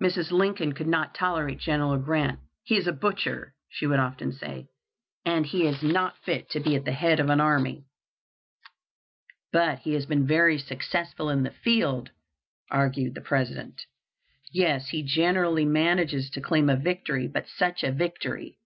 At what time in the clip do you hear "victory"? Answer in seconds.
16.76-17.26, 17.90-18.60